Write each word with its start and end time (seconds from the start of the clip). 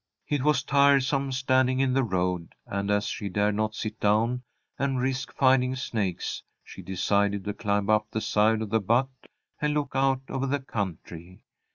It 0.27 0.41
was 0.41 0.63
tiresome 0.63 1.31
standing 1.31 1.79
in 1.79 1.93
the 1.93 2.03
road, 2.03 2.55
and, 2.65 2.89
as 2.89 3.05
she 3.05 3.29
dared 3.29 3.53
not 3.53 3.75
sit 3.75 3.99
down 3.99 4.41
and 4.79 4.99
risk 4.99 5.31
finding 5.35 5.75
snakes, 5.75 6.41
she 6.63 6.81
decided 6.81 7.43
to 7.45 7.53
climb 7.53 7.87
up 7.87 8.07
the 8.09 8.19
side 8.19 8.63
of 8.63 8.71
the 8.71 8.79
butte 8.81 9.27
and 9.61 9.75
look 9.75 9.91
out 9.93 10.21
over 10.27 10.47
the 10.47 10.59
country. 10.59 11.43